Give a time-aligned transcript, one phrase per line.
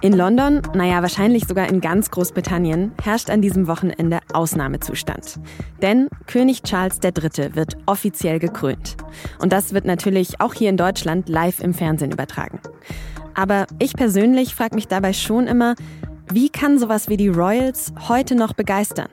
[0.00, 5.40] In London, naja, wahrscheinlich sogar in ganz Großbritannien, herrscht an diesem Wochenende Ausnahmezustand.
[5.82, 7.56] Denn König Charles III.
[7.56, 8.96] wird offiziell gekrönt.
[9.40, 12.60] Und das wird natürlich auch hier in Deutschland live im Fernsehen übertragen.
[13.34, 15.74] Aber ich persönlich frage mich dabei schon immer,
[16.32, 19.08] wie kann sowas wie die Royals heute noch begeistern?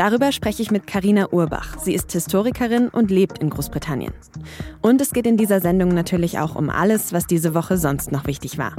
[0.00, 1.78] Darüber spreche ich mit Karina Urbach.
[1.78, 4.14] Sie ist Historikerin und lebt in Großbritannien.
[4.80, 8.26] Und es geht in dieser Sendung natürlich auch um alles, was diese Woche sonst noch
[8.26, 8.74] wichtig war.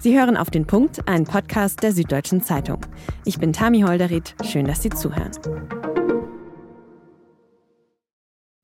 [0.00, 2.80] Sie hören auf den Punkt, einen Podcast der Süddeutschen Zeitung.
[3.24, 4.34] Ich bin Tami Holderried.
[4.42, 5.30] Schön, dass Sie zuhören.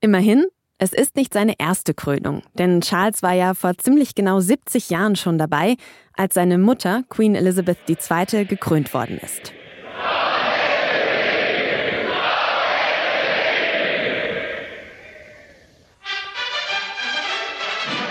[0.01, 0.46] Immerhin,
[0.79, 5.15] es ist nicht seine erste Krönung, denn Charles war ja vor ziemlich genau 70 Jahren
[5.15, 5.77] schon dabei,
[6.15, 9.52] als seine Mutter, Queen Elizabeth II., gekrönt worden ist.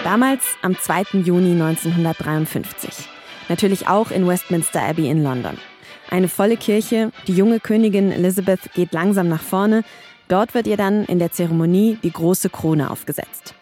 [0.03, 1.19] Damals am 2.
[1.23, 3.07] Juni 1953.
[3.49, 5.59] Natürlich auch in Westminster Abbey in London.
[6.09, 9.83] Eine volle Kirche, die junge Königin Elizabeth geht langsam nach vorne.
[10.27, 13.53] Dort wird ihr dann in der Zeremonie die große Krone aufgesetzt.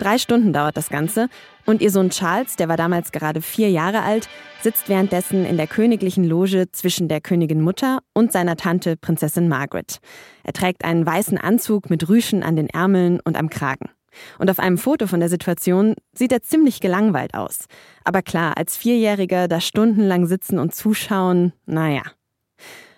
[0.00, 1.28] Drei Stunden dauert das Ganze
[1.64, 4.28] und ihr Sohn Charles, der war damals gerade vier Jahre alt,
[4.62, 9.98] sitzt währenddessen in der königlichen Loge zwischen der Königin Mutter und seiner Tante Prinzessin Margaret.
[10.42, 13.90] Er trägt einen weißen Anzug mit Rüschen an den Ärmeln und am Kragen.
[14.38, 17.66] Und auf einem Foto von der Situation sieht er ziemlich gelangweilt aus.
[18.04, 22.02] Aber klar, als Vierjähriger da stundenlang sitzen und zuschauen, naja.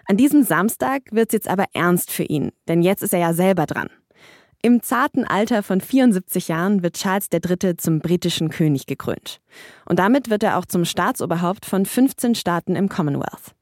[0.07, 3.67] An diesem Samstag wird's jetzt aber ernst für ihn, denn jetzt ist er ja selber
[3.67, 3.89] dran.
[4.63, 7.77] Im zarten Alter von 74 Jahren wird Charles III.
[7.77, 9.41] zum britischen König gekrönt.
[9.87, 13.55] Und damit wird er auch zum Staatsoberhaupt von 15 Staaten im Commonwealth.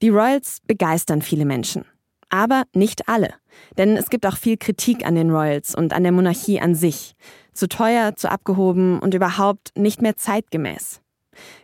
[0.00, 1.84] Die Royals begeistern viele Menschen.
[2.30, 3.34] Aber nicht alle.
[3.76, 7.14] Denn es gibt auch viel Kritik an den Royals und an der Monarchie an sich.
[7.52, 11.00] Zu teuer, zu abgehoben und überhaupt nicht mehr zeitgemäß.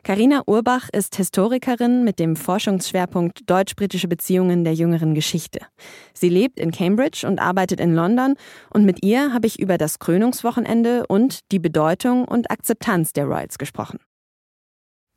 [0.03, 5.61] Karina Urbach ist Historikerin mit dem Forschungsschwerpunkt deutsch-britische Beziehungen der jüngeren Geschichte.
[6.13, 8.35] Sie lebt in Cambridge und arbeitet in London
[8.71, 13.59] und mit ihr habe ich über das Krönungswochenende und die Bedeutung und Akzeptanz der Royals
[13.59, 13.99] gesprochen.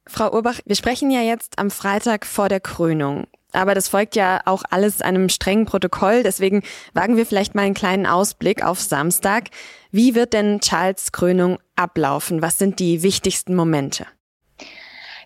[0.08, 3.28] Frau Urbach, wir sprechen ja jetzt am Freitag vor der Krönung.
[3.58, 6.22] Aber das folgt ja auch alles einem strengen Protokoll.
[6.24, 6.62] Deswegen
[6.94, 9.50] wagen wir vielleicht mal einen kleinen Ausblick auf Samstag.
[9.92, 12.42] Wie wird denn Charles Krönung ablaufen?
[12.42, 14.06] Was sind die wichtigsten Momente?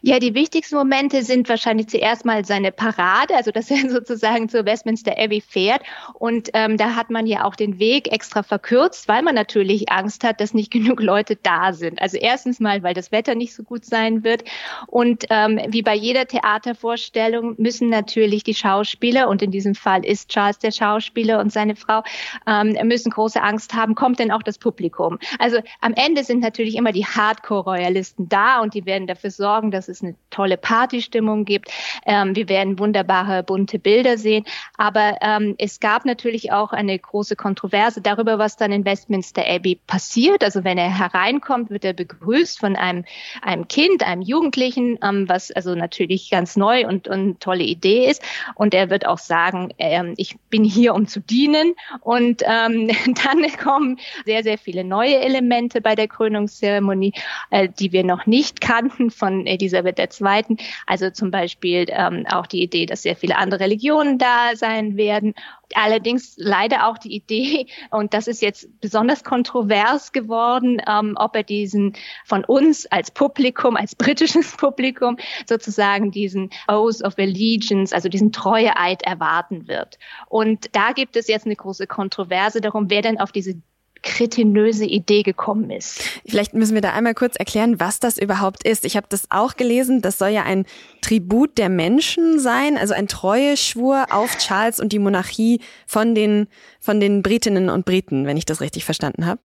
[0.04, 4.66] Ja, die wichtigsten Momente sind wahrscheinlich zuerst mal seine Parade, also dass er sozusagen zur
[4.66, 5.84] Westminster Abbey fährt.
[6.16, 10.24] Und ähm, da hat man ja auch den Weg extra verkürzt, weil man natürlich Angst
[10.24, 12.02] hat, dass nicht genug Leute da sind.
[12.02, 14.44] Also erstens mal, weil das Wetter nicht so gut sein wird.
[14.88, 20.30] Und ähm, wie bei jeder Theatervorstellung müssen natürlich die Schauspieler, und in diesem Fall ist
[20.30, 22.02] Charles der Schauspieler und seine Frau,
[22.48, 25.20] ähm, müssen große Angst haben, kommt denn auch das Publikum?
[25.38, 29.91] Also am Ende sind natürlich immer die Hardcore-Royalisten da und die werden dafür sorgen, dass
[29.92, 31.72] es eine tolle Partystimmung gibt.
[32.06, 34.46] Ähm, wir werden wunderbare bunte Bilder sehen.
[34.78, 39.80] Aber ähm, es gab natürlich auch eine große Kontroverse darüber, was dann in Westminster Abbey
[39.88, 40.44] passiert.
[40.44, 43.06] Also wenn er hereinkommt, wird er begrüßt von einem,
[43.42, 48.24] einem Kind, einem Jugendlichen, ähm, was also natürlich ganz neu und, und tolle Idee ist.
[48.56, 51.74] Und er wird auch sagen, ähm, ich bin hier, um zu dienen.
[52.02, 52.90] Und ähm,
[53.24, 57.14] dann kommen sehr, sehr viele neue Elemente bei der Krönungszeremonie,
[57.50, 60.58] äh, die wir noch nicht kannten von dieser Elisabeth II.
[60.86, 65.34] Also zum Beispiel ähm, auch die Idee, dass sehr viele andere Religionen da sein werden.
[65.74, 71.44] Allerdings leider auch die Idee, und das ist jetzt besonders kontrovers geworden, ähm, ob er
[71.44, 71.94] diesen
[72.26, 79.04] von uns als Publikum, als britisches Publikum sozusagen diesen Oath of Allegiance, also diesen Treueeid
[79.04, 79.98] erwarten wird.
[80.28, 83.62] Und da gibt es jetzt eine große Kontroverse darum, wer denn auf diese
[84.04, 86.02] kretinöse Idee gekommen ist.
[86.26, 88.86] Vielleicht müssen wir da einmal kurz erklären, was das überhaupt ist.
[88.86, 90.66] Ich habe das auch gelesen, das soll ja ein
[91.02, 96.48] Tribut der Menschen sein, also ein Treueschwur auf Charles und die Monarchie von den
[96.80, 99.42] von den Britinnen und Briten, wenn ich das richtig verstanden habe.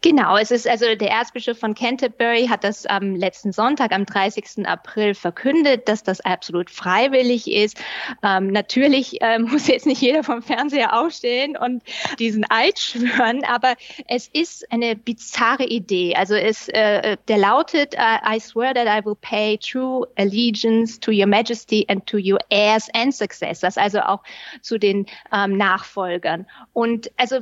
[0.00, 4.66] Genau, es ist also der Erzbischof von Canterbury hat das am letzten Sonntag, am 30.
[4.66, 7.78] April verkündet, dass das absolut freiwillig ist.
[8.22, 11.82] Ähm, natürlich äh, muss jetzt nicht jeder vom Fernseher aufstehen und
[12.18, 13.74] diesen Eid schwören, aber
[14.08, 16.14] es ist eine bizarre Idee.
[16.16, 21.12] Also es, äh, der lautet, uh, I swear that I will pay true allegiance to
[21.12, 24.22] your majesty and to your heirs and successors, also auch
[24.60, 26.46] zu den ähm, Nachfolgern.
[26.72, 27.40] Und also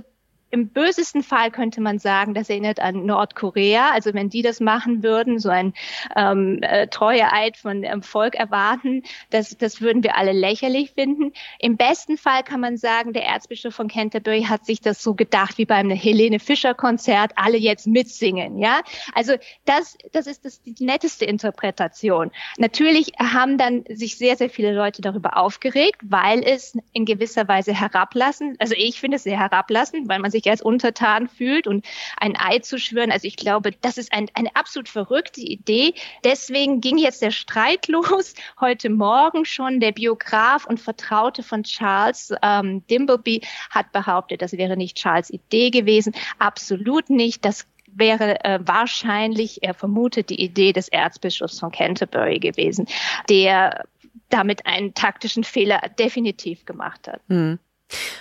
[0.50, 3.91] im bösesten Fall könnte man sagen, das erinnert an Nordkorea.
[3.93, 5.75] Also wenn die das machen würden, so ein
[6.17, 11.32] ähm, äh, Treueeid von ähm, Volk erwarten, das, das würden wir alle lächerlich finden.
[11.58, 15.56] Im besten Fall kann man sagen, der Erzbischof von Canterbury hat sich das so gedacht
[15.58, 18.58] wie beim Helene Fischer Konzert, alle jetzt mitsingen.
[18.58, 18.81] Ja,
[19.14, 22.32] also das, das ist das, die netteste Interpretation.
[22.58, 27.73] Natürlich haben dann sich sehr, sehr viele Leute darüber aufgeregt, weil es in gewisser Weise
[27.73, 31.84] herablassen, also ich finde es sehr herablassend, weil man sich als Untertan fühlt und
[32.16, 33.10] ein Ei zu schwören.
[33.10, 35.94] Also ich glaube, das ist ein, eine absolut verrückte Idee.
[36.25, 38.34] Deswegen ging jetzt der Streit los.
[38.60, 44.76] Heute Morgen schon der Biograf und Vertraute von Charles ähm, Dimbleby hat behauptet, das wäre
[44.76, 46.14] nicht Charles Idee gewesen.
[46.38, 47.44] Absolut nicht.
[47.44, 52.87] Das wäre äh, wahrscheinlich, er vermutet, die Idee des Erzbischofs von Canterbury gewesen,
[53.28, 53.84] der
[54.28, 57.20] damit einen taktischen Fehler definitiv gemacht hat.
[57.28, 57.58] Hm.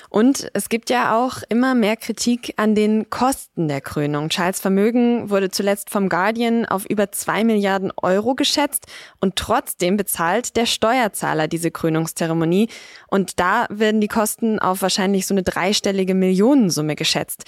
[0.10, 4.30] Und es gibt ja auch immer mehr Kritik an den Kosten der Krönung.
[4.30, 8.88] Charles Vermögen wurde zuletzt vom Guardian auf über zwei Milliarden Euro geschätzt
[9.20, 12.70] und trotzdem bezahlt der Steuerzahler diese Krönungszeremonie.
[13.08, 17.46] Und da werden die Kosten auf wahrscheinlich so eine dreistellige Millionensumme geschätzt.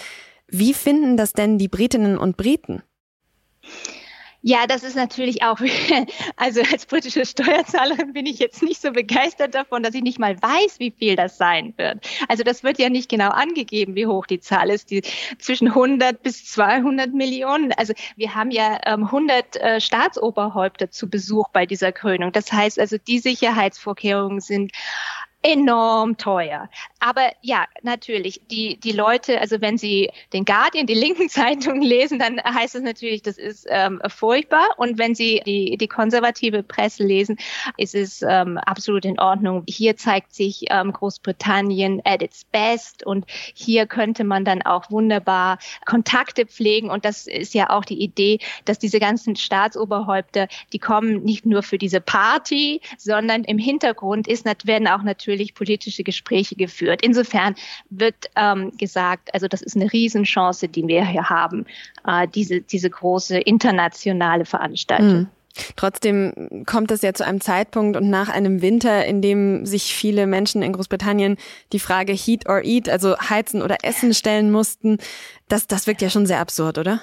[0.47, 2.83] Wie finden das denn die Britinnen und Briten?
[4.43, 5.59] Ja, das ist natürlich auch,
[6.35, 10.35] also als britische Steuerzahlerin bin ich jetzt nicht so begeistert davon, dass ich nicht mal
[10.41, 11.99] weiß, wie viel das sein wird.
[12.27, 15.03] Also das wird ja nicht genau angegeben, wie hoch die Zahl ist, die
[15.37, 17.71] zwischen 100 bis 200 Millionen.
[17.73, 22.31] Also wir haben ja ähm, 100 äh, Staatsoberhäupter zu Besuch bei dieser Krönung.
[22.31, 24.71] Das heißt also, die Sicherheitsvorkehrungen sind
[25.43, 26.69] enorm teuer.
[26.99, 32.19] Aber ja, natürlich, die, die Leute, also wenn sie den Guardian, die linken Zeitungen lesen,
[32.19, 34.67] dann heißt es natürlich, das ist ähm, furchtbar.
[34.77, 37.37] Und wenn sie die, die konservative Presse lesen,
[37.77, 39.63] ist es ähm, absolut in Ordnung.
[39.67, 45.57] Hier zeigt sich ähm, Großbritannien at its best und hier könnte man dann auch wunderbar
[45.85, 46.91] Kontakte pflegen.
[46.91, 51.63] Und das ist ja auch die Idee, dass diese ganzen Staatsoberhäupter, die kommen nicht nur
[51.63, 57.01] für diese Party, sondern im Hintergrund ist, werden auch natürlich natürlich politische Gespräche geführt.
[57.03, 57.55] Insofern
[57.89, 61.65] wird ähm, gesagt, also das ist eine Riesenchance, die wir hier haben,
[62.05, 65.19] äh, diese, diese große internationale Veranstaltung.
[65.19, 65.27] Mhm.
[65.75, 70.25] Trotzdem kommt es ja zu einem Zeitpunkt und nach einem Winter, in dem sich viele
[70.25, 71.35] Menschen in Großbritannien
[71.73, 74.97] die Frage Heat or Eat, also heizen oder essen stellen mussten.
[75.49, 77.01] Das, das wirkt ja schon sehr absurd, oder?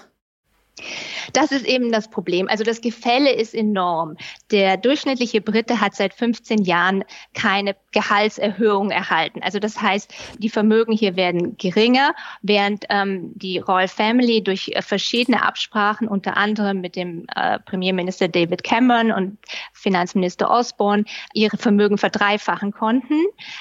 [1.32, 2.48] Das ist eben das Problem.
[2.48, 4.16] Also das Gefälle ist enorm.
[4.50, 7.04] Der durchschnittliche Brite hat seit 15 Jahren
[7.34, 9.42] keine Gehaltserhöhung erhalten.
[9.42, 14.82] Also das heißt, die Vermögen hier werden geringer, während ähm, die Royal Family durch äh,
[14.82, 19.38] verschiedene Absprachen, unter anderem mit dem äh, Premierminister David Cameron und
[19.72, 23.14] Finanzminister Osborne, ihre Vermögen verdreifachen konnten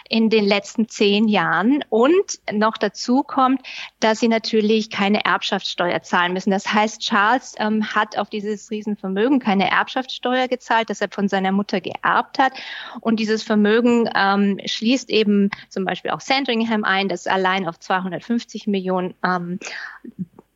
[0.10, 1.84] in den letzten zehn Jahren.
[1.90, 3.62] Und noch dazu kommt,
[4.02, 6.52] dass sie natürlich keine Erbschaftssteuer zahlen müssen.
[6.52, 11.54] Das heißt, Charles ähm, hat auf dieses Riesenvermögen keine Erbschaftssteuer gezahlt, das er von seiner
[11.54, 12.52] Mutter geerbt hat.
[13.00, 18.68] Und dieses Vermögen ähm, schließt eben zum Beispiel auch Sandringham ein, das allein auf 250
[18.68, 19.60] Millionen ähm,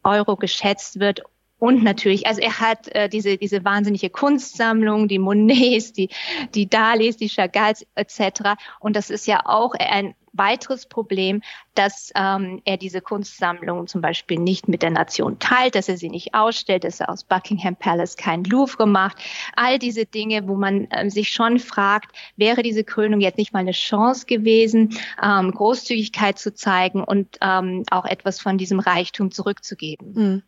[0.04, 1.22] Euro geschätzt wird
[1.62, 6.10] und natürlich, also er hat äh, diese, diese wahnsinnige Kunstsammlung, die Monets, die,
[6.56, 8.56] die Dalis, die Chagalls etc.
[8.80, 11.44] Und das ist ja auch ein weiteres Problem,
[11.76, 16.10] dass ähm, er diese Kunstsammlung zum Beispiel nicht mit der Nation teilt, dass er sie
[16.10, 19.18] nicht ausstellt, dass er aus Buckingham Palace kein Louvre macht.
[19.56, 23.60] All diese Dinge, wo man ähm, sich schon fragt, wäre diese Krönung jetzt nicht mal
[23.60, 30.14] eine Chance gewesen, ähm, Großzügigkeit zu zeigen und ähm, auch etwas von diesem Reichtum zurückzugeben.
[30.14, 30.44] Mhm.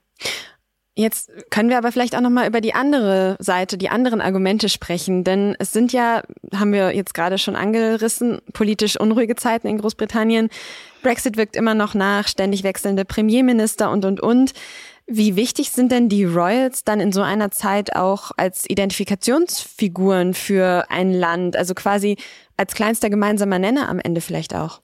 [0.96, 4.70] Jetzt können wir aber vielleicht auch noch mal über die andere Seite, die anderen Argumente
[4.70, 6.22] sprechen, denn es sind ja,
[6.54, 10.50] haben wir jetzt gerade schon angerissen, politisch unruhige Zeiten in Großbritannien.
[11.02, 14.54] Brexit wirkt immer noch nach, ständig wechselnde Premierminister und und und.
[15.08, 20.86] Wie wichtig sind denn die Royals dann in so einer Zeit auch als Identifikationsfiguren für
[20.90, 22.18] ein Land, also quasi
[22.56, 24.82] als kleinster gemeinsamer Nenner am Ende vielleicht auch?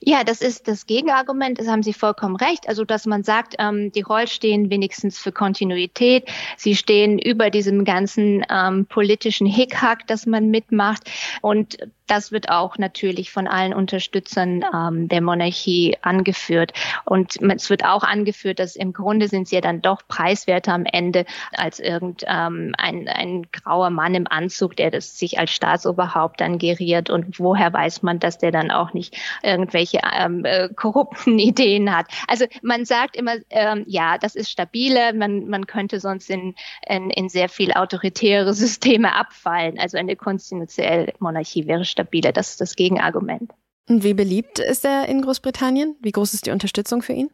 [0.00, 2.68] Ja, das ist das Gegenargument, das haben Sie vollkommen recht.
[2.68, 6.28] Also, dass man sagt, ähm, die Roll stehen wenigstens für Kontinuität.
[6.56, 11.10] Sie stehen über diesem ganzen ähm, politischen Hickhack, das man mitmacht.
[11.42, 16.72] Und das wird auch natürlich von allen Unterstützern ähm, der Monarchie angeführt.
[17.04, 20.84] Und es wird auch angeführt, dass im Grunde sind sie ja dann doch preiswerter am
[20.84, 26.58] Ende als irgendein ähm, ein grauer Mann im Anzug, der das sich als Staatsoberhaupt dann
[26.58, 27.10] geriert.
[27.10, 32.06] Und woher weiß man, dass der dann auch nicht irgendwelche ähm, äh, korrupten Ideen hat?
[32.28, 35.12] Also man sagt immer, ähm, ja, das ist stabile.
[35.12, 36.54] Man, man könnte sonst in,
[36.86, 39.78] in, in sehr viel autoritäre Systeme abfallen.
[39.78, 42.32] Also eine konstitutionelle Monarchie wäre stabile.
[42.32, 43.52] Das ist das Gegenargument.
[43.88, 45.96] Und wie beliebt ist er in Großbritannien?
[46.00, 47.30] Wie groß ist die Unterstützung für ihn?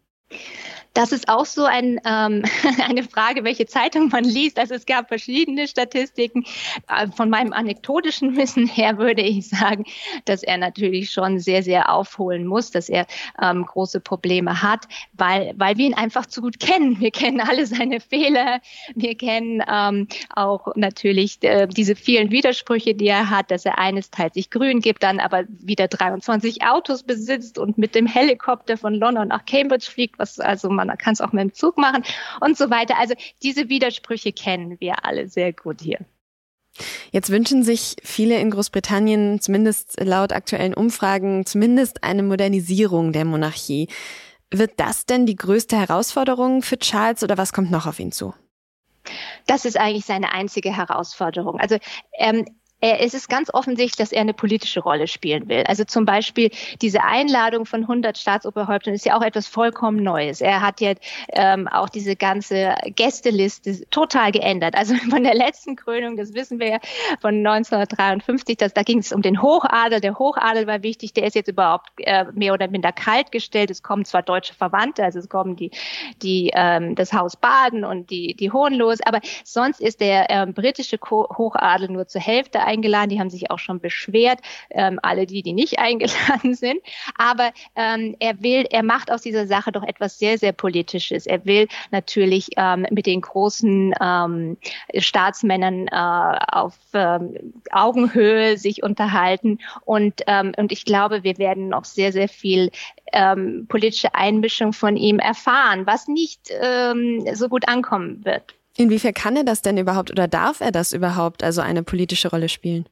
[0.94, 2.42] Das ist auch so ein, ähm,
[2.88, 4.58] eine Frage, welche Zeitung man liest.
[4.58, 6.44] Also es gab verschiedene Statistiken.
[6.88, 9.84] Äh, von meinem anekdotischen Wissen her würde ich sagen,
[10.24, 13.06] dass er natürlich schon sehr, sehr aufholen muss, dass er
[13.40, 17.00] ähm, große Probleme hat, weil, weil wir ihn einfach zu gut kennen.
[17.00, 18.60] Wir kennen alle seine Fehler.
[18.94, 24.10] Wir kennen ähm, auch natürlich äh, diese vielen Widersprüche, die er hat, dass er eines
[24.10, 28.94] Teil sich grün gibt, dann aber wieder 23 Autos besitzt und mit dem Helikopter von
[28.94, 32.02] London nach Cambridge fliegt, was also man kann es auch mit dem Zug machen
[32.40, 32.98] und so weiter.
[32.98, 35.98] Also diese Widersprüche kennen wir alle sehr gut hier.
[37.10, 43.88] Jetzt wünschen sich viele in Großbritannien, zumindest laut aktuellen Umfragen, zumindest eine Modernisierung der Monarchie.
[44.50, 48.34] Wird das denn die größte Herausforderung für Charles oder was kommt noch auf ihn zu?
[49.46, 51.58] Das ist eigentlich seine einzige Herausforderung.
[51.58, 51.78] Also
[52.18, 52.44] ähm,
[52.82, 55.62] es ist ganz offensichtlich, dass er eine politische Rolle spielen will.
[55.66, 60.40] Also zum Beispiel diese Einladung von 100 Staatsoberhäuptern ist ja auch etwas vollkommen Neues.
[60.40, 60.94] Er hat ja
[61.32, 64.74] ähm, auch diese ganze Gästeliste total geändert.
[64.74, 66.78] Also von der letzten Krönung, das wissen wir ja
[67.20, 70.00] von 1953, dass, da ging es um den Hochadel.
[70.00, 73.70] Der Hochadel war wichtig, der ist jetzt überhaupt äh, mehr oder minder kalt gestellt.
[73.70, 75.70] Es kommen zwar deutsche Verwandte, also es kommen die,
[76.20, 80.98] die ähm, das Haus Baden und die, die Hohenlos, aber sonst ist der ähm, britische
[81.00, 85.52] Hochadel nur zur Hälfte eingeladen, die haben sich auch schon beschwert, ähm, alle die, die
[85.52, 86.80] nicht eingeladen sind.
[87.16, 91.26] Aber ähm, er will, er macht aus dieser Sache doch etwas sehr, sehr Politisches.
[91.26, 94.56] Er will natürlich ähm, mit den großen ähm,
[94.96, 99.58] Staatsmännern äh, auf ähm, Augenhöhe sich unterhalten.
[99.84, 102.70] Und, ähm, und ich glaube, wir werden noch sehr, sehr viel
[103.12, 108.54] ähm, politische Einmischung von ihm erfahren, was nicht ähm, so gut ankommen wird.
[108.76, 112.48] Inwiefern kann er das denn überhaupt oder darf er das überhaupt, also eine politische Rolle
[112.48, 112.88] spielen?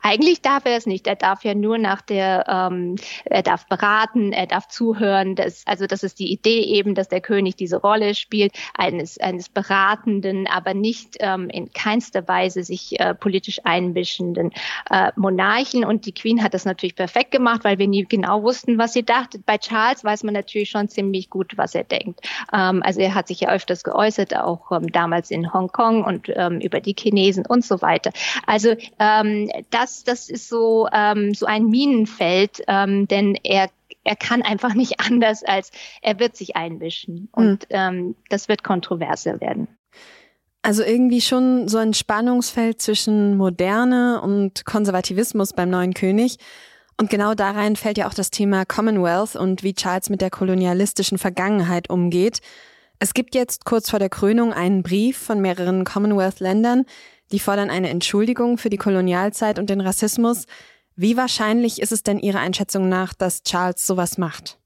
[0.00, 1.06] Eigentlich darf er es nicht.
[1.06, 5.34] Er darf ja nur nach der, ähm, er darf beraten, er darf zuhören.
[5.34, 9.48] Das, also das ist die Idee eben, dass der König diese Rolle spielt, eines, eines
[9.48, 14.52] Beratenden, aber nicht ähm, in keinster Weise sich äh, politisch einmischenden
[14.90, 15.84] äh, Monarchen.
[15.84, 19.04] Und die Queen hat das natürlich perfekt gemacht, weil wir nie genau wussten, was sie
[19.04, 19.40] dachte.
[19.44, 22.20] Bei Charles weiß man natürlich schon ziemlich gut, was er denkt.
[22.52, 26.60] Ähm, also er hat sich ja öfters geäußert, auch ähm, damals in Hongkong und ähm,
[26.60, 28.12] über die Chinesen und so weiter.
[28.46, 33.70] Also ähm, das das, das ist so, ähm, so ein Minenfeld, ähm, denn er
[34.04, 35.70] er kann einfach nicht anders, als
[36.02, 37.28] er wird sich einmischen.
[37.32, 37.66] Und mhm.
[37.70, 39.68] ähm, das wird kontroverser werden.
[40.62, 46.38] Also irgendwie schon so ein Spannungsfeld zwischen Moderne und Konservativismus beim neuen König.
[47.00, 50.30] Und genau da rein fällt ja auch das Thema Commonwealth und wie Charles mit der
[50.30, 52.40] kolonialistischen Vergangenheit umgeht.
[52.98, 56.86] Es gibt jetzt kurz vor der Krönung einen Brief von mehreren Commonwealth-Ländern,
[57.32, 60.46] die fordern eine Entschuldigung für die Kolonialzeit und den Rassismus.
[60.96, 64.58] Wie wahrscheinlich ist es denn Ihrer Einschätzung nach, dass Charles sowas macht?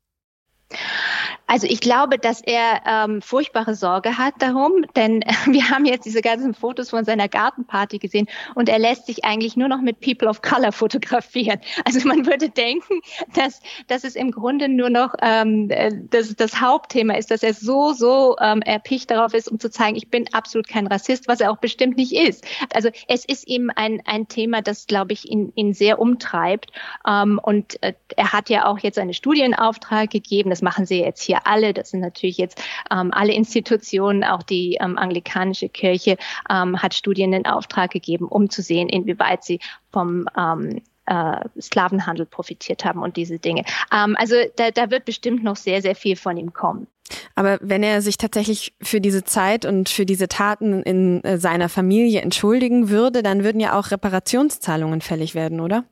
[1.47, 6.23] Also ich glaube, dass er ähm, furchtbare Sorge hat darum, denn wir haben jetzt diese
[6.23, 10.29] ganzen Fotos von seiner Gartenparty gesehen und er lässt sich eigentlich nur noch mit People
[10.29, 11.61] of Color fotografieren.
[11.85, 13.01] Also man würde denken,
[13.35, 17.55] dass, dass es im Grunde nur noch ähm, äh, das, das Hauptthema ist, dass er
[17.55, 21.41] so, so ähm, erpicht darauf ist, um zu zeigen, ich bin absolut kein Rassist, was
[21.41, 22.47] er auch bestimmt nicht ist.
[22.73, 26.71] Also es ist ihm ein, ein Thema, das, glaube ich, ihn, ihn sehr umtreibt.
[27.07, 31.23] Ähm, und äh, er hat ja auch jetzt einen Studienauftrag gegeben, das machen sie jetzt
[31.23, 36.17] hier alle, das sind natürlich jetzt ähm, alle Institutionen, auch die ähm, anglikanische Kirche
[36.51, 39.61] ähm, hat Studien in Auftrag gegeben, um zu sehen, inwieweit sie
[39.91, 43.65] vom ähm, äh, Sklavenhandel profitiert haben und diese Dinge.
[43.93, 46.87] Ähm, also da, da wird bestimmt noch sehr, sehr viel von ihm kommen.
[47.35, 51.69] Aber wenn er sich tatsächlich für diese Zeit und für diese Taten in äh, seiner
[51.69, 55.85] Familie entschuldigen würde, dann würden ja auch Reparationszahlungen fällig werden, oder?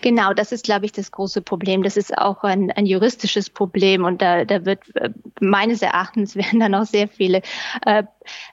[0.00, 1.82] Genau, das ist, glaube ich, das große Problem.
[1.82, 5.10] Das ist auch ein, ein juristisches Problem und da, da wird äh,
[5.40, 7.42] meines Erachtens werden da noch sehr viele
[7.86, 8.04] äh,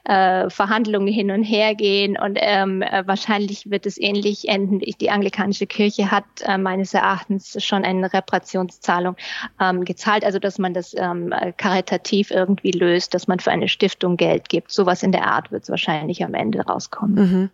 [0.05, 4.79] äh, Verhandlungen hin und her gehen und ähm, äh, wahrscheinlich wird es ähnlich enden.
[4.79, 9.15] Die anglikanische Kirche hat äh, meines Erachtens schon eine Reparationszahlung
[9.59, 14.17] ähm, gezahlt, also dass man das ähm, karitativ irgendwie löst, dass man für eine Stiftung
[14.17, 14.71] Geld gibt.
[14.71, 17.15] Sowas in der Art wird es wahrscheinlich am Ende rauskommen.
[17.15, 17.49] Mhm.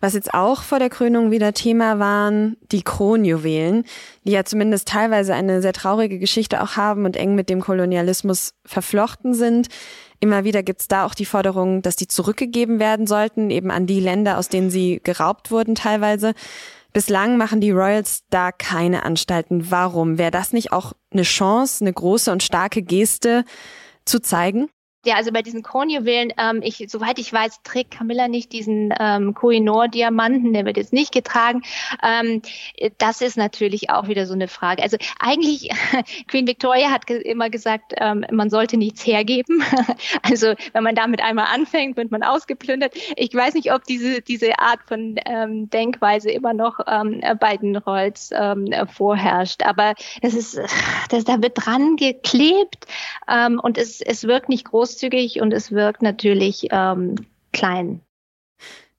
[0.00, 3.84] Was jetzt auch vor der Krönung wieder Thema waren, die Kronjuwelen,
[4.24, 8.54] die ja zumindest teilweise eine sehr traurige Geschichte auch haben und eng mit dem Kolonialismus
[8.64, 9.68] verflochten sind.
[10.20, 14.00] Immer wieder gibt's da auch die Forderung, dass die zurückgegeben werden sollten, eben an die
[14.00, 16.34] Länder, aus denen sie geraubt wurden teilweise.
[16.92, 19.70] Bislang machen die Royals da keine Anstalten.
[19.70, 20.18] Warum?
[20.18, 23.44] Wäre das nicht auch eine Chance, eine große und starke Geste
[24.04, 24.68] zu zeigen?
[25.04, 29.34] Ja, also bei diesen Kronjuwelen, ähm, ich, soweit ich weiß, trägt Camilla nicht diesen ähm,
[29.34, 31.62] Kohinoor-Diamanten, der wird jetzt nicht getragen.
[32.04, 32.40] Ähm,
[32.98, 34.80] das ist natürlich auch wieder so eine Frage.
[34.80, 35.70] Also eigentlich,
[36.28, 39.64] Queen Victoria hat ge immer gesagt, ähm, man sollte nichts hergeben.
[40.22, 42.94] also wenn man damit einmal anfängt, wird man ausgeplündert.
[43.16, 47.74] Ich weiß nicht, ob diese, diese Art von ähm, Denkweise immer noch ähm, bei den
[47.74, 49.64] Rolls ähm, vorherrscht.
[49.64, 50.60] Aber das ist,
[51.08, 52.86] das, da wird dran geklebt
[53.28, 57.14] ähm, und es, es wirkt nicht groß großzügig und es wirkt natürlich ähm,
[57.52, 58.00] klein.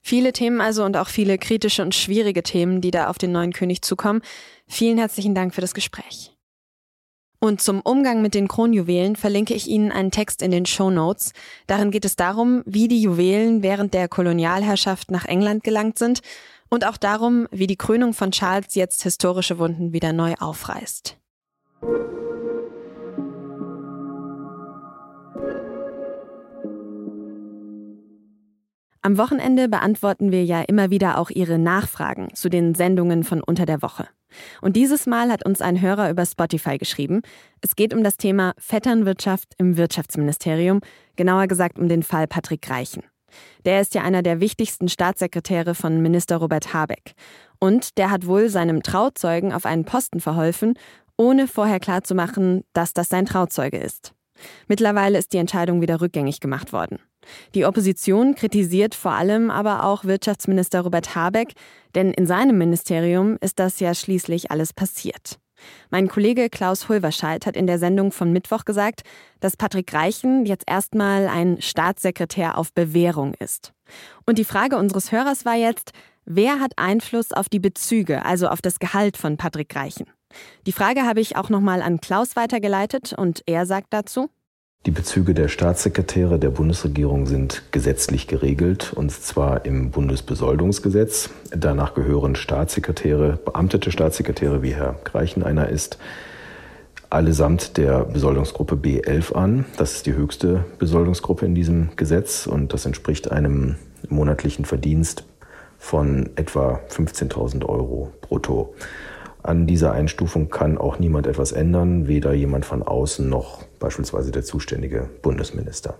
[0.01, 3.53] Viele Themen also und auch viele kritische und schwierige Themen, die da auf den neuen
[3.53, 4.21] König zukommen.
[4.67, 6.31] Vielen herzlichen Dank für das Gespräch.
[7.39, 11.33] Und zum Umgang mit den Kronjuwelen verlinke ich Ihnen einen Text in den Show Notes.
[11.67, 16.21] Darin geht es darum, wie die Juwelen während der Kolonialherrschaft nach England gelangt sind
[16.69, 21.17] und auch darum, wie die Krönung von Charles jetzt historische Wunden wieder neu aufreißt.
[29.05, 33.65] Am Wochenende beantworten wir ja immer wieder auch Ihre Nachfragen zu den Sendungen von unter
[33.65, 34.07] der Woche.
[34.61, 37.21] Und dieses Mal hat uns ein Hörer über Spotify geschrieben.
[37.59, 40.79] Es geht um das Thema Vetternwirtschaft im Wirtschaftsministerium,
[41.17, 43.03] genauer gesagt um den Fall Patrick Reichen.
[43.65, 47.11] Der ist ja einer der wichtigsten Staatssekretäre von Minister Robert Habeck.
[47.59, 50.75] Und der hat wohl seinem Trauzeugen auf einen Posten verholfen,
[51.17, 54.13] ohne vorher klarzumachen, dass das sein Trauzeuge ist.
[54.69, 56.99] Mittlerweile ist die Entscheidung wieder rückgängig gemacht worden.
[57.55, 61.53] Die Opposition kritisiert vor allem aber auch Wirtschaftsminister Robert Habeck,
[61.95, 65.39] denn in seinem Ministerium ist das ja schließlich alles passiert.
[65.89, 69.03] Mein Kollege Klaus Hulverscheid hat in der Sendung von Mittwoch gesagt,
[69.39, 73.73] dass Patrick Reichen jetzt erstmal ein Staatssekretär auf Bewährung ist.
[74.25, 75.91] Und die Frage unseres Hörers war jetzt,
[76.25, 80.07] wer hat Einfluss auf die Bezüge, also auf das Gehalt von Patrick Reichen?
[80.65, 84.29] Die Frage habe ich auch nochmal an Klaus weitergeleitet und er sagt dazu,
[84.85, 91.29] die Bezüge der Staatssekretäre der Bundesregierung sind gesetzlich geregelt, und zwar im Bundesbesoldungsgesetz.
[91.55, 95.99] Danach gehören Staatssekretäre, beamtete Staatssekretäre, wie Herr Greichen einer ist,
[97.09, 99.65] allesamt der Besoldungsgruppe B11 an.
[99.77, 103.75] Das ist die höchste Besoldungsgruppe in diesem Gesetz und das entspricht einem
[104.09, 105.23] monatlichen Verdienst
[105.77, 108.73] von etwa 15.000 Euro brutto.
[109.43, 114.43] An dieser Einstufung kann auch niemand etwas ändern, weder jemand von außen noch beispielsweise der
[114.43, 115.99] zuständige Bundesminister.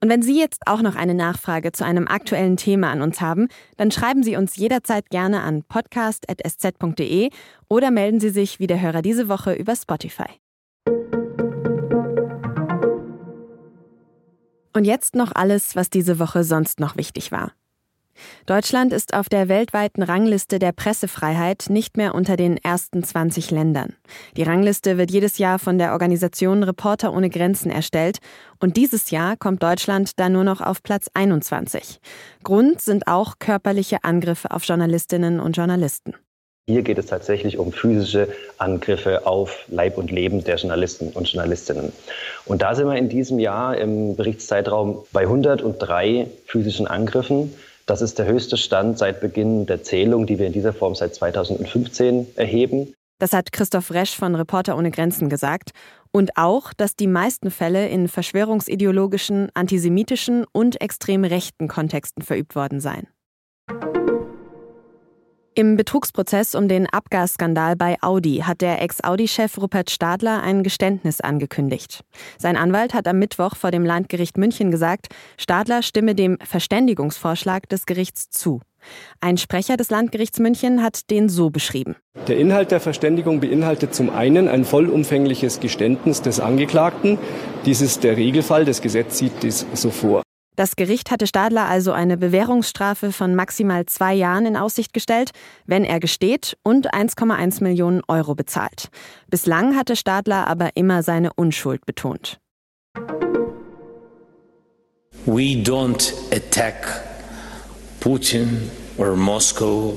[0.00, 3.48] Und wenn Sie jetzt auch noch eine Nachfrage zu einem aktuellen Thema an uns haben,
[3.76, 7.30] dann schreiben Sie uns jederzeit gerne an podcast.sz.de
[7.68, 10.26] oder melden Sie sich wie der Hörer diese Woche über Spotify.
[14.74, 17.52] Und jetzt noch alles, was diese Woche sonst noch wichtig war.
[18.46, 23.94] Deutschland ist auf der weltweiten Rangliste der Pressefreiheit nicht mehr unter den ersten 20 Ländern.
[24.36, 28.18] Die Rangliste wird jedes Jahr von der Organisation Reporter ohne Grenzen erstellt
[28.60, 32.00] und dieses Jahr kommt Deutschland da nur noch auf Platz 21.
[32.42, 36.14] Grund sind auch körperliche Angriffe auf Journalistinnen und Journalisten.
[36.68, 41.92] Hier geht es tatsächlich um physische Angriffe auf Leib und Leben der Journalisten und Journalistinnen.
[42.44, 47.52] Und da sind wir in diesem Jahr im Berichtszeitraum bei 103 physischen Angriffen.
[47.86, 51.14] Das ist der höchste Stand seit Beginn der Zählung, die wir in dieser Form seit
[51.14, 52.94] 2015 erheben.
[53.18, 55.70] Das hat Christoph Resch von Reporter ohne Grenzen gesagt.
[56.10, 62.80] Und auch, dass die meisten Fälle in verschwörungsideologischen, antisemitischen und extrem rechten Kontexten verübt worden
[62.80, 63.06] seien.
[65.54, 72.04] Im Betrugsprozess um den Abgasskandal bei Audi hat der Ex-Audi-Chef Rupert Stadler ein Geständnis angekündigt.
[72.38, 77.84] Sein Anwalt hat am Mittwoch vor dem Landgericht München gesagt, Stadler stimme dem Verständigungsvorschlag des
[77.84, 78.62] Gerichts zu.
[79.20, 81.96] Ein Sprecher des Landgerichts München hat den so beschrieben.
[82.28, 87.18] Der Inhalt der Verständigung beinhaltet zum einen ein vollumfängliches Geständnis des Angeklagten.
[87.66, 90.22] Dies ist der Regelfall, das Gesetz sieht dies so vor.
[90.54, 95.30] Das Gericht hatte Stadler also eine Bewährungsstrafe von maximal zwei Jahren in Aussicht gestellt,
[95.64, 98.88] wenn er gesteht und 1,1 Millionen Euro bezahlt.
[99.30, 102.38] Bislang hatte Stadler aber immer seine Unschuld betont.
[105.24, 106.84] We don't attack
[108.00, 109.96] Putin or Moscow.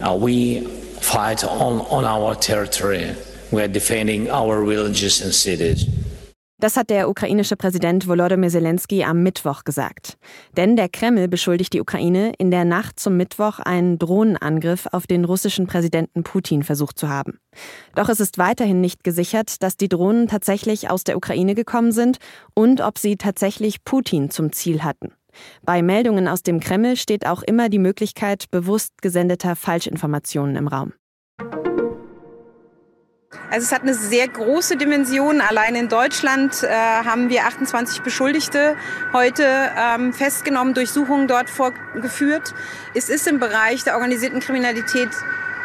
[0.00, 0.60] Uh, we
[1.00, 3.16] fight on, on our territory.
[3.50, 5.86] We are defending our villages and cities.
[6.60, 10.18] Das hat der ukrainische Präsident Volodymyr Zelensky am Mittwoch gesagt.
[10.56, 15.24] Denn der Kreml beschuldigt die Ukraine, in der Nacht zum Mittwoch einen Drohnenangriff auf den
[15.24, 17.38] russischen Präsidenten Putin versucht zu haben.
[17.94, 22.18] Doch es ist weiterhin nicht gesichert, dass die Drohnen tatsächlich aus der Ukraine gekommen sind
[22.54, 25.12] und ob sie tatsächlich Putin zum Ziel hatten.
[25.62, 30.92] Bei Meldungen aus dem Kreml steht auch immer die Möglichkeit bewusst gesendeter Falschinformationen im Raum.
[33.50, 35.40] Also es hat eine sehr große Dimension.
[35.40, 38.76] Allein in Deutschland äh, haben wir 28 Beschuldigte
[39.12, 39.44] heute
[39.76, 42.54] ähm, festgenommen, Durchsuchungen dort vorgeführt.
[42.94, 45.10] Es ist im Bereich der organisierten Kriminalität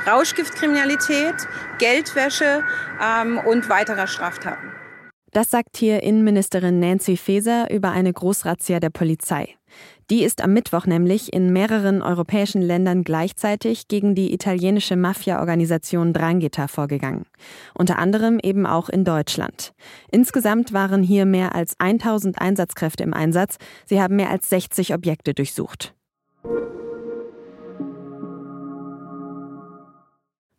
[0.08, 1.36] Rauschgiftkriminalität,
[1.78, 2.64] Geldwäsche
[3.02, 4.72] ähm, und weiterer Straftaten.
[5.32, 9.56] Das sagt hier Innenministerin Nancy Faeser über eine Großrazzia der Polizei.
[10.10, 16.68] Die ist am Mittwoch nämlich in mehreren europäischen Ländern gleichzeitig gegen die italienische Mafia-Organisation Drangheta
[16.68, 17.26] vorgegangen.
[17.74, 19.74] Unter anderem eben auch in Deutschland.
[20.12, 23.58] Insgesamt waren hier mehr als 1000 Einsatzkräfte im Einsatz.
[23.86, 25.94] Sie haben mehr als 60 Objekte durchsucht.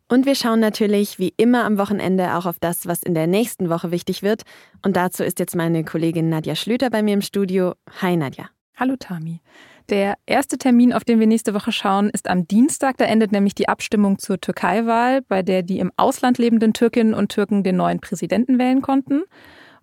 [0.07, 3.69] Und wir schauen natürlich wie immer am Wochenende auch auf das, was in der nächsten
[3.69, 4.43] Woche wichtig wird.
[4.83, 7.73] Und dazu ist jetzt meine Kollegin Nadja Schlüter bei mir im Studio.
[8.01, 8.49] Hi Nadja.
[8.77, 9.39] Hallo Tami.
[9.87, 12.97] Der erste Termin, auf den wir nächste Woche schauen, ist am Dienstag.
[12.97, 17.29] Da endet nämlich die Abstimmung zur Türkei-Wahl, bei der die im Ausland lebenden Türkinnen und
[17.29, 19.23] Türken den neuen Präsidenten wählen konnten.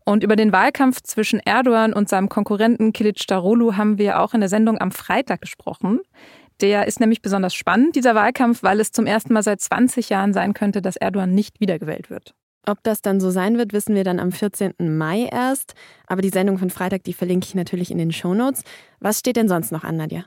[0.04, 4.40] Und über den Wahlkampf zwischen Erdogan und seinem Konkurrenten Kilic Darolu haben wir auch in
[4.40, 6.00] der Sendung am Freitag gesprochen.
[6.60, 10.34] Der ist nämlich besonders spannend, dieser Wahlkampf, weil es zum ersten Mal seit 20 Jahren
[10.34, 12.34] sein könnte, dass Erdogan nicht wiedergewählt wird.
[12.66, 14.74] Ob das dann so sein wird, wissen wir dann am 14.
[14.78, 15.74] Mai erst.
[16.06, 18.62] Aber die Sendung von Freitag, die verlinke ich natürlich in den Shownotes.
[19.00, 20.24] Was steht denn sonst noch an, Nadja?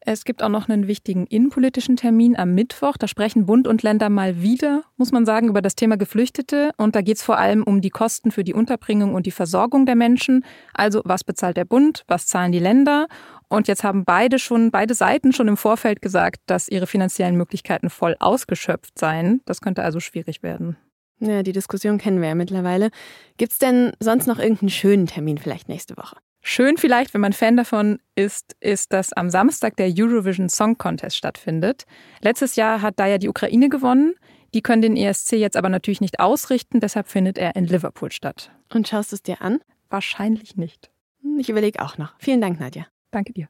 [0.00, 2.96] Es gibt auch noch einen wichtigen innenpolitischen Termin am Mittwoch.
[2.96, 6.70] Da sprechen Bund und Länder mal wieder, muss man sagen, über das Thema Geflüchtete.
[6.76, 9.86] Und da geht es vor allem um die Kosten für die Unterbringung und die Versorgung
[9.86, 10.44] der Menschen.
[10.72, 13.06] Also was bezahlt der Bund, was zahlen die Länder?
[13.48, 17.90] Und jetzt haben beide schon, beide Seiten schon im Vorfeld gesagt, dass ihre finanziellen Möglichkeiten
[17.90, 19.42] voll ausgeschöpft seien.
[19.46, 20.76] Das könnte also schwierig werden.
[21.20, 22.90] Ja, die Diskussion kennen wir ja mittlerweile.
[23.36, 26.16] Gibt es denn sonst noch irgendeinen schönen Termin vielleicht nächste Woche?
[26.40, 31.16] Schön vielleicht, wenn man Fan davon ist, ist, dass am Samstag der Eurovision Song Contest
[31.16, 31.84] stattfindet.
[32.20, 34.14] Letztes Jahr hat da ja die Ukraine gewonnen.
[34.54, 38.50] Die können den ESC jetzt aber natürlich nicht ausrichten, deshalb findet er in Liverpool statt.
[38.72, 39.58] Und schaust du es dir an?
[39.90, 40.90] Wahrscheinlich nicht.
[41.38, 42.14] Ich überlege auch noch.
[42.18, 42.86] Vielen Dank, Nadja.
[43.10, 43.48] Danke dir.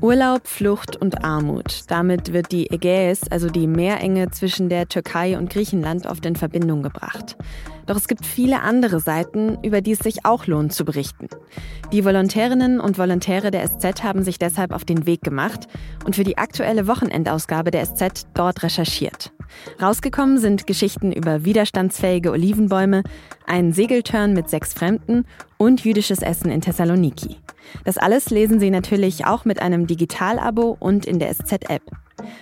[0.00, 1.82] Urlaub, Flucht und Armut.
[1.88, 6.82] Damit wird die Ägäis, also die Meerenge zwischen der Türkei und Griechenland, oft in Verbindung
[6.82, 7.36] gebracht.
[7.88, 11.28] Doch es gibt viele andere Seiten, über die es sich auch lohnt zu berichten.
[11.90, 15.68] Die Volontärinnen und Volontäre der SZ haben sich deshalb auf den Weg gemacht
[16.04, 19.32] und für die aktuelle Wochenendausgabe der SZ dort recherchiert.
[19.80, 23.04] Rausgekommen sind Geschichten über widerstandsfähige Olivenbäume,
[23.46, 25.24] einen Segeltörn mit sechs Fremden
[25.56, 27.36] und jüdisches Essen in Thessaloniki.
[27.86, 31.82] Das alles lesen Sie natürlich auch mit einem Digitalabo und in der SZ-App.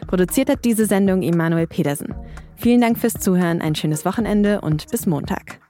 [0.08, 2.14] Produziert hat diese Sendung Emanuel Pedersen.
[2.56, 5.60] Vielen Dank fürs Zuhören, ein schönes Wochenende und bis Montag.